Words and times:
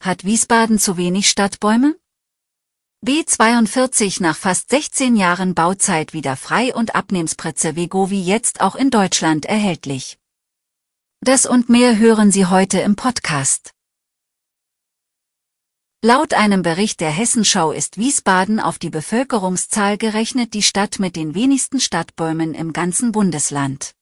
Hat 0.00 0.24
Wiesbaden 0.24 0.78
zu 0.78 0.96
wenig 0.96 1.28
Stadtbäume? 1.28 1.96
B42 3.04 4.22
nach 4.22 4.36
fast 4.36 4.70
16 4.70 5.16
Jahren 5.16 5.54
Bauzeit 5.54 6.12
wieder 6.12 6.36
frei 6.36 6.74
und 6.74 6.94
Abnehmspritze 6.94 7.76
Vegovi 7.76 8.20
jetzt 8.20 8.60
auch 8.60 8.76
in 8.76 8.90
Deutschland 8.90 9.46
erhältlich. 9.46 10.18
Das 11.20 11.46
und 11.46 11.68
mehr 11.68 11.98
hören 11.98 12.30
Sie 12.30 12.46
heute 12.46 12.78
im 12.78 12.94
Podcast. 12.94 13.72
Laut 16.04 16.34
einem 16.34 16.62
Bericht 16.62 17.00
der 17.00 17.10
Hessenschau 17.10 17.72
ist 17.72 17.98
Wiesbaden 17.98 18.60
auf 18.60 18.78
die 18.78 18.90
Bevölkerungszahl 18.90 19.98
gerechnet 19.98 20.54
die 20.54 20.62
Stadt 20.62 21.00
mit 21.00 21.16
den 21.16 21.34
wenigsten 21.34 21.80
Stadtbäumen 21.80 22.54
im 22.54 22.72
ganzen 22.72 23.10
Bundesland. 23.10 23.95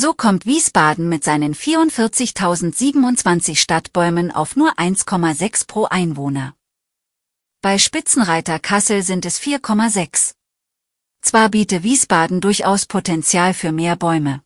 So 0.00 0.14
kommt 0.14 0.46
Wiesbaden 0.46 1.08
mit 1.08 1.24
seinen 1.24 1.56
44.027 1.56 3.56
Stadtbäumen 3.56 4.30
auf 4.30 4.54
nur 4.54 4.78
1,6 4.78 5.66
pro 5.66 5.86
Einwohner. 5.86 6.54
Bei 7.62 7.78
Spitzenreiter 7.78 8.60
Kassel 8.60 9.02
sind 9.02 9.26
es 9.26 9.40
4,6. 9.40 10.34
Zwar 11.20 11.48
biete 11.48 11.82
Wiesbaden 11.82 12.40
durchaus 12.40 12.86
Potenzial 12.86 13.54
für 13.54 13.72
mehr 13.72 13.96
Bäume. 13.96 14.44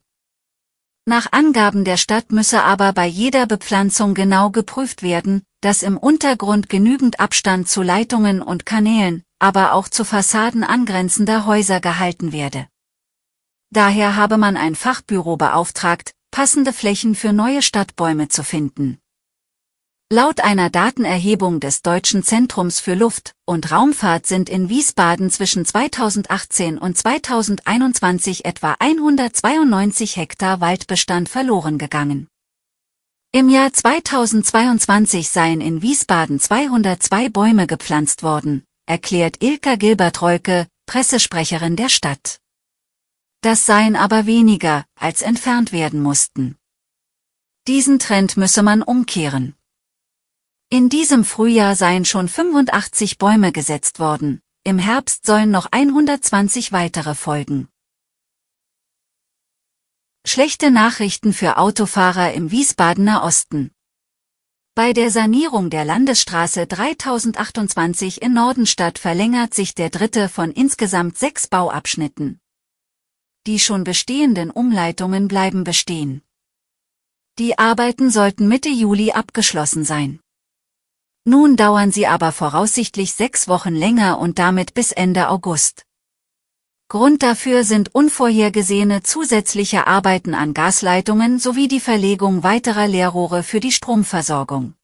Nach 1.05 1.31
Angaben 1.31 1.85
der 1.85 1.97
Stadt 1.97 2.31
müsse 2.31 2.63
aber 2.63 2.91
bei 2.91 3.05
jeder 3.05 3.45
Bepflanzung 3.45 4.15
genau 4.15 4.49
geprüft 4.49 5.03
werden, 5.03 5.43
dass 5.61 5.83
im 5.83 5.99
Untergrund 5.99 6.67
genügend 6.67 7.19
Abstand 7.19 7.69
zu 7.69 7.83
Leitungen 7.83 8.41
und 8.41 8.65
Kanälen, 8.65 9.21
aber 9.37 9.73
auch 9.73 9.87
zu 9.87 10.03
Fassaden 10.03 10.63
angrenzender 10.63 11.45
Häuser 11.45 11.79
gehalten 11.79 12.31
werde. 12.31 12.65
Daher 13.73 14.15
habe 14.15 14.37
man 14.37 14.55
ein 14.55 14.75
Fachbüro 14.75 15.35
beauftragt, 15.35 16.13
passende 16.29 16.73
Flächen 16.73 17.15
für 17.15 17.33
neue 17.33 17.63
Stadtbäume 17.63 18.27
zu 18.27 18.43
finden. 18.43 18.99
Laut 20.11 20.41
einer 20.41 20.69
Datenerhebung 20.69 21.59
des 21.59 21.81
Deutschen 21.81 22.21
Zentrums 22.21 22.79
für 22.79 22.93
Luft- 22.93 23.33
und 23.45 23.71
Raumfahrt 23.71 24.27
sind 24.27 24.47
in 24.47 24.69
Wiesbaden 24.69 25.31
zwischen 25.31 25.65
2018 25.65 26.77
und 26.77 26.95
2021 26.95 28.45
etwa 28.45 28.75
192 28.77 30.17
Hektar 30.17 30.61
Waldbestand 30.61 31.27
verloren 31.27 31.79
gegangen. 31.79 32.27
Im 33.31 33.49
Jahr 33.49 33.73
2022 33.73 35.29
seien 35.29 35.61
in 35.61 35.81
Wiesbaden 35.81 36.39
202 36.39 37.29
Bäume 37.29 37.65
gepflanzt 37.65 38.21
worden, 38.21 38.65
erklärt 38.85 39.41
Ilka 39.41 39.77
Gilbert-Reuke, 39.77 40.67
Pressesprecherin 40.85 41.75
der 41.75 41.89
Stadt. 41.89 42.42
Das 43.43 43.65
seien 43.65 43.97
aber 43.97 44.25
weniger, 44.25 44.85
als 44.95 45.21
entfernt 45.21 45.73
werden 45.73 46.01
mussten. 46.01 46.57
Diesen 47.67 47.99
Trend 47.99 48.37
müsse 48.37 48.63
man 48.63 48.81
umkehren. 48.81 49.53
In 50.69 50.87
diesem 50.87 51.25
Frühjahr 51.25 51.75
seien 51.75 52.05
schon 52.05 52.29
85 52.29 53.17
Bäume 53.17 53.51
gesetzt 53.51 53.99
worden, 53.99 54.41
im 54.63 54.79
Herbst 54.79 55.25
sollen 55.25 55.51
noch 55.51 55.67
120 55.73 56.71
weitere 56.71 57.15
folgen. 57.15 57.67
Schlechte 60.25 60.71
Nachrichten 60.71 61.33
für 61.33 61.57
Autofahrer 61.57 62.31
im 62.31 62.49
Wiesbadener 62.49 63.25
Osten. 63.25 63.71
Bei 64.73 64.93
der 64.93 65.11
Sanierung 65.11 65.69
der 65.69 65.83
Landesstraße 65.83 66.65
3028 66.65 68.21
in 68.21 68.31
Nordenstadt 68.31 68.99
verlängert 68.99 69.53
sich 69.53 69.75
der 69.75 69.89
dritte 69.89 70.29
von 70.29 70.49
insgesamt 70.49 71.17
sechs 71.17 71.47
Bauabschnitten 71.47 72.39
die 73.45 73.59
schon 73.59 73.83
bestehenden 73.83 74.49
Umleitungen 74.51 75.27
bleiben 75.27 75.63
bestehen. 75.63 76.21
Die 77.39 77.57
Arbeiten 77.57 78.09
sollten 78.09 78.47
Mitte 78.47 78.69
Juli 78.69 79.11
abgeschlossen 79.11 79.85
sein. 79.85 80.19
Nun 81.25 81.55
dauern 81.55 81.91
sie 81.91 82.05
aber 82.05 82.31
voraussichtlich 82.31 83.13
sechs 83.13 83.47
Wochen 83.47 83.73
länger 83.73 84.19
und 84.19 84.39
damit 84.39 84.73
bis 84.73 84.91
Ende 84.91 85.29
August. 85.29 85.85
Grund 86.89 87.23
dafür 87.23 87.63
sind 87.63 87.95
unvorhergesehene 87.95 89.01
zusätzliche 89.01 89.87
Arbeiten 89.87 90.35
an 90.35 90.53
Gasleitungen 90.53 91.39
sowie 91.39 91.67
die 91.67 91.79
Verlegung 91.79 92.43
weiterer 92.43 92.87
Leerrohre 92.87 93.41
für 93.41 93.59
die 93.59 93.71
Stromversorgung. 93.71 94.75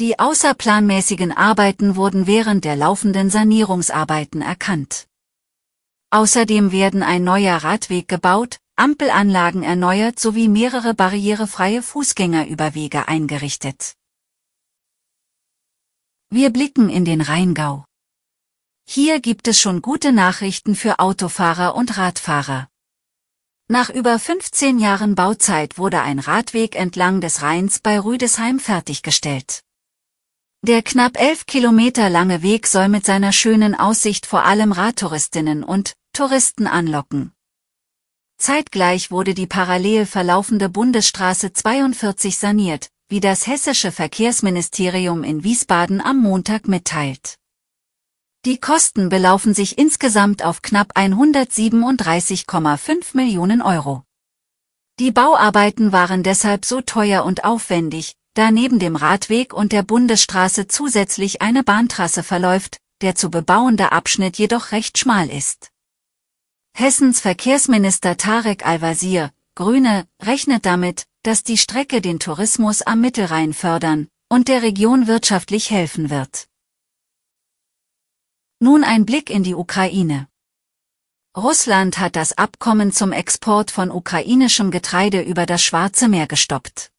Die 0.00 0.18
außerplanmäßigen 0.18 1.32
Arbeiten 1.32 1.96
wurden 1.96 2.26
während 2.26 2.64
der 2.64 2.76
laufenden 2.76 3.30
Sanierungsarbeiten 3.30 4.42
erkannt. 4.42 5.05
Außerdem 6.10 6.72
werden 6.72 7.02
ein 7.02 7.24
neuer 7.24 7.56
Radweg 7.56 8.08
gebaut, 8.08 8.58
Ampelanlagen 8.76 9.62
erneuert 9.62 10.20
sowie 10.20 10.48
mehrere 10.48 10.94
barrierefreie 10.94 11.82
Fußgängerüberwege 11.82 13.08
eingerichtet. 13.08 13.94
Wir 16.28 16.50
blicken 16.50 16.88
in 16.88 17.04
den 17.04 17.20
Rheingau. 17.20 17.84
Hier 18.88 19.20
gibt 19.20 19.48
es 19.48 19.60
schon 19.60 19.82
gute 19.82 20.12
Nachrichten 20.12 20.76
für 20.76 20.98
Autofahrer 21.00 21.74
und 21.74 21.96
Radfahrer. 21.98 22.68
Nach 23.68 23.90
über 23.90 24.18
15 24.18 24.78
Jahren 24.78 25.16
Bauzeit 25.16 25.76
wurde 25.76 26.00
ein 26.02 26.20
Radweg 26.20 26.76
entlang 26.76 27.20
des 27.20 27.42
Rheins 27.42 27.80
bei 27.80 27.98
Rüdesheim 27.98 28.60
fertiggestellt. 28.60 29.65
Der 30.66 30.82
knapp 30.82 31.16
elf 31.16 31.46
Kilometer 31.46 32.10
lange 32.10 32.42
Weg 32.42 32.66
soll 32.66 32.88
mit 32.88 33.06
seiner 33.06 33.30
schönen 33.30 33.76
Aussicht 33.76 34.26
vor 34.26 34.44
allem 34.44 34.72
Radtouristinnen 34.72 35.62
und 35.62 35.92
Touristen 36.12 36.66
anlocken. 36.66 37.30
Zeitgleich 38.36 39.12
wurde 39.12 39.34
die 39.34 39.46
parallel 39.46 40.06
verlaufende 40.06 40.68
Bundesstraße 40.68 41.52
42 41.52 42.36
saniert, 42.36 42.88
wie 43.08 43.20
das 43.20 43.46
hessische 43.46 43.92
Verkehrsministerium 43.92 45.22
in 45.22 45.44
Wiesbaden 45.44 46.00
am 46.00 46.20
Montag 46.20 46.66
mitteilt. 46.66 47.36
Die 48.44 48.58
Kosten 48.58 49.08
belaufen 49.08 49.54
sich 49.54 49.78
insgesamt 49.78 50.44
auf 50.44 50.62
knapp 50.62 50.96
137,5 50.96 53.16
Millionen 53.16 53.62
Euro. 53.62 54.02
Die 54.98 55.12
Bauarbeiten 55.12 55.92
waren 55.92 56.24
deshalb 56.24 56.64
so 56.64 56.80
teuer 56.80 57.24
und 57.24 57.44
aufwendig, 57.44 58.16
da 58.36 58.50
neben 58.50 58.78
dem 58.78 58.96
Radweg 58.96 59.54
und 59.54 59.72
der 59.72 59.82
Bundesstraße 59.82 60.68
zusätzlich 60.68 61.40
eine 61.40 61.62
Bahntrasse 61.62 62.22
verläuft, 62.22 62.78
der 63.00 63.14
zu 63.14 63.30
bebauende 63.30 63.92
Abschnitt 63.92 64.36
jedoch 64.36 64.72
recht 64.72 64.98
schmal 64.98 65.30
ist. 65.30 65.72
Hessens 66.74 67.20
Verkehrsminister 67.20 68.18
Tarek 68.18 68.66
Al-Wazir, 68.66 69.32
Grüne, 69.54 70.06
rechnet 70.22 70.66
damit, 70.66 71.06
dass 71.22 71.44
die 71.44 71.56
Strecke 71.56 72.02
den 72.02 72.18
Tourismus 72.20 72.82
am 72.82 73.00
Mittelrhein 73.00 73.54
fördern 73.54 74.08
und 74.28 74.48
der 74.48 74.62
Region 74.62 75.06
wirtschaftlich 75.06 75.70
helfen 75.70 76.10
wird. 76.10 76.46
Nun 78.60 78.84
ein 78.84 79.06
Blick 79.06 79.30
in 79.30 79.44
die 79.44 79.54
Ukraine. 79.54 80.28
Russland 81.34 81.98
hat 81.98 82.16
das 82.16 82.36
Abkommen 82.36 82.92
zum 82.92 83.12
Export 83.12 83.70
von 83.70 83.90
ukrainischem 83.90 84.70
Getreide 84.70 85.22
über 85.22 85.46
das 85.46 85.62
Schwarze 85.62 86.08
Meer 86.08 86.26
gestoppt. 86.26 86.90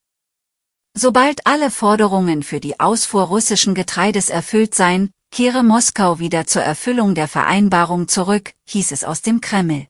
Sobald 0.99 1.45
alle 1.45 1.69
Forderungen 1.69 2.41
für 2.41 2.59
die 2.59 2.79
Ausfuhr 2.79 3.21
russischen 3.25 3.75
Getreides 3.75 4.31
erfüllt 4.31 4.73
seien, 4.73 5.11
kehre 5.29 5.61
Moskau 5.61 6.17
wieder 6.17 6.47
zur 6.47 6.63
Erfüllung 6.63 7.13
der 7.13 7.27
Vereinbarung 7.27 8.07
zurück, 8.07 8.53
hieß 8.65 8.91
es 8.91 9.03
aus 9.03 9.21
dem 9.21 9.39
Kreml. 9.39 9.85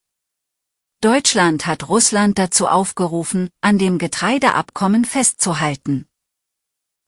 Deutschland 0.99 1.65
hat 1.65 1.87
Russland 1.87 2.37
dazu 2.37 2.67
aufgerufen, 2.67 3.49
an 3.61 3.77
dem 3.77 3.99
Getreideabkommen 3.99 5.05
festzuhalten. 5.05 6.07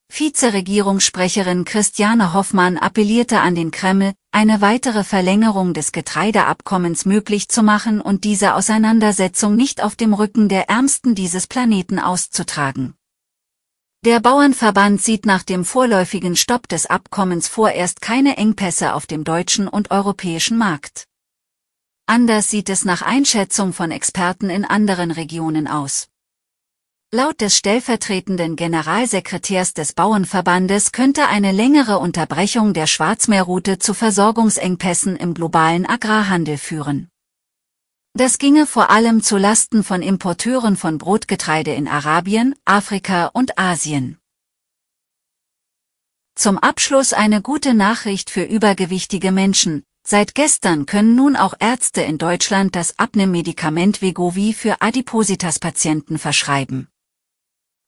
Vizeregierungssprecherin 0.07 1.65
Christiane 1.65 2.33
Hoffmann 2.33 2.77
appellierte 2.77 3.41
an 3.41 3.53
den 3.53 3.71
Kreml, 3.71 4.13
eine 4.31 4.61
weitere 4.61 5.03
Verlängerung 5.03 5.73
des 5.73 5.91
Getreideabkommens 5.91 7.03
möglich 7.03 7.49
zu 7.49 7.63
machen 7.63 7.99
und 7.99 8.23
diese 8.23 8.55
Auseinandersetzung 8.55 9.57
nicht 9.57 9.83
auf 9.83 9.97
dem 9.97 10.13
Rücken 10.13 10.47
der 10.47 10.69
Ärmsten 10.69 11.15
dieses 11.15 11.47
Planeten 11.47 11.99
auszutragen. 11.99 12.95
Der 14.05 14.21
Bauernverband 14.21 15.01
sieht 15.01 15.25
nach 15.25 15.43
dem 15.43 15.65
vorläufigen 15.65 16.37
Stopp 16.37 16.69
des 16.69 16.85
Abkommens 16.85 17.49
vorerst 17.49 17.99
keine 17.99 18.37
Engpässe 18.37 18.93
auf 18.93 19.07
dem 19.07 19.25
deutschen 19.25 19.67
und 19.67 19.91
europäischen 19.91 20.57
Markt. 20.57 21.03
Anders 22.05 22.49
sieht 22.49 22.69
es 22.69 22.85
nach 22.85 23.01
Einschätzung 23.01 23.73
von 23.73 23.91
Experten 23.91 24.49
in 24.49 24.63
anderen 24.63 25.11
Regionen 25.11 25.67
aus. 25.67 26.07
Laut 27.11 27.41
des 27.41 27.57
stellvertretenden 27.57 28.55
Generalsekretärs 28.55 29.73
des 29.73 29.91
Bauernverbandes 29.91 30.93
könnte 30.93 31.27
eine 31.27 31.51
längere 31.51 31.99
Unterbrechung 31.99 32.73
der 32.73 32.87
Schwarzmeerroute 32.87 33.79
zu 33.79 33.93
Versorgungsengpässen 33.93 35.17
im 35.17 35.33
globalen 35.33 35.85
Agrarhandel 35.85 36.57
führen. 36.57 37.08
Das 38.13 38.39
ginge 38.39 38.65
vor 38.65 38.89
allem 38.89 39.21
zu 39.21 39.37
Lasten 39.37 39.83
von 39.83 40.01
Importeuren 40.01 40.75
von 40.75 40.97
Brotgetreide 40.97 41.73
in 41.73 41.87
Arabien, 41.87 42.55
Afrika 42.65 43.27
und 43.27 43.59
Asien. 43.59 44.17
Zum 46.35 46.57
Abschluss 46.57 47.13
eine 47.13 47.41
gute 47.41 47.73
Nachricht 47.73 48.29
für 48.29 48.43
übergewichtige 48.43 49.31
Menschen. 49.31 49.83
Seit 50.07 50.33
gestern 50.33 50.87
können 50.87 51.15
nun 51.15 51.35
auch 51.35 51.53
Ärzte 51.59 52.01
in 52.01 52.17
Deutschland 52.17 52.75
das 52.75 52.97
Abnehmmedikament 52.97 54.01
Vegovi 54.01 54.53
für 54.53 54.81
Adipositas-Patienten 54.81 56.17
verschreiben. 56.17 56.87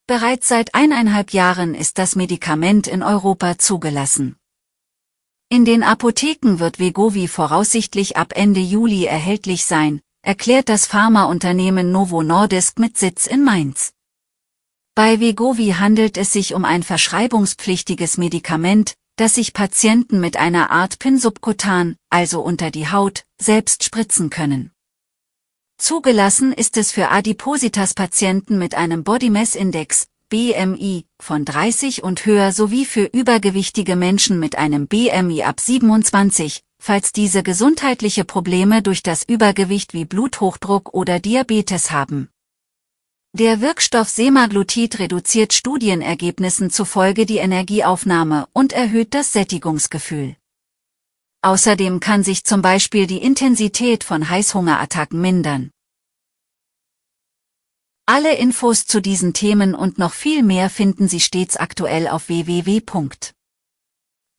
Bereits 0.06 0.48
seit 0.48 0.76
eineinhalb 0.76 1.34
Jahren 1.34 1.74
ist 1.74 1.98
das 1.98 2.16
Medikament 2.16 2.86
in 2.86 3.02
Europa 3.02 3.58
zugelassen. 3.58 4.36
In 5.50 5.66
den 5.66 5.82
Apotheken 5.82 6.60
wird 6.60 6.78
Vegovi 6.78 7.28
voraussichtlich 7.28 8.18
ab 8.18 8.34
Ende 8.36 8.60
Juli 8.60 9.06
erhältlich 9.06 9.66
sein, 9.66 10.02
erklärt 10.24 10.70
das 10.70 10.86
Pharmaunternehmen 10.86 11.92
Novo 11.92 12.22
Nordisk 12.22 12.80
mit 12.80 12.98
Sitz 12.98 13.26
in 13.26 13.44
Mainz. 13.44 13.94
Bei 14.94 15.20
Vegovi 15.20 15.76
handelt 15.80 16.18
es 16.18 16.32
sich 16.32 16.54
um 16.54 16.66
ein 16.66 16.84
verschreibungspflichtiges 16.84 18.18
Medikament, 18.18 18.96
das 19.16 19.36
sich 19.36 19.54
Patienten 19.54 20.20
mit 20.20 20.38
einer 20.38 20.70
Art 20.70 21.00
PIN 21.00 21.18
subkutan, 21.18 21.96
also 22.10 22.42
unter 22.42 22.72
die 22.72 22.90
Haut, 22.90 23.26
selbst 23.40 23.84
spritzen 23.84 24.30
können. 24.30 24.72
Zugelassen 25.78 26.54
ist 26.54 26.78
es 26.78 26.92
für 26.92 27.10
Adipositas-Patienten 27.10 28.60
mit 28.60 28.76
einem 28.76 29.04
Body 29.04 29.32
Mass 29.32 29.56
Index, 29.56 30.08
BMI, 30.30 31.06
von 31.20 31.46
30 31.46 32.04
und 32.04 32.26
höher 32.26 32.52
sowie 32.52 32.86
für 32.86 33.06
übergewichtige 33.06 33.96
Menschen 33.96 34.40
mit 34.40 34.58
einem 34.58 34.88
BMI 34.88 35.44
ab 35.44 35.60
27, 35.60 36.64
falls 36.82 37.12
diese 37.12 37.44
gesundheitliche 37.44 38.26
Probleme 38.26 38.82
durch 38.82 39.04
das 39.04 39.24
Übergewicht 39.24 39.94
wie 39.94 40.04
Bluthochdruck 40.04 40.96
oder 40.96 41.20
Diabetes 41.20 41.92
haben. 41.92 42.30
Der 43.34 43.62
Wirkstoff 43.62 44.10
Semaglutid 44.10 44.98
reduziert 44.98 45.54
Studienergebnissen 45.54 46.72
zufolge 46.72 47.28
die 47.28 47.38
Energieaufnahme 47.38 48.48
und 48.52 48.74
erhöht 48.74 49.14
das 49.14 49.32
Sättigungsgefühl. 49.32 50.36
Außerdem 51.44 52.00
kann 52.00 52.24
sich 52.24 52.46
zum 52.46 52.64
Beispiel 52.64 53.06
die 53.06 53.22
Intensität 53.22 54.04
von 54.04 54.28
Heißhungerattacken 54.28 55.22
mindern. 55.22 55.70
Alle 58.08 58.36
Infos 58.36 58.88
zu 58.88 59.02
diesen 59.02 59.34
Themen 59.34 59.76
und 59.76 60.00
noch 60.00 60.14
viel 60.14 60.42
mehr 60.42 60.72
finden 60.72 61.08
Sie 61.08 61.20
stets 61.20 61.58
aktuell 61.58 62.08
auf 62.08 62.28